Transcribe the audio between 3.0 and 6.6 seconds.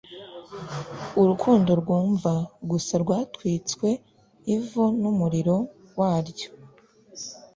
rwatwitswe ivu n'umuriro waryo,